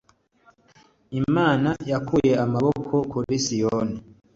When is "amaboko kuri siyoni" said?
2.45-3.97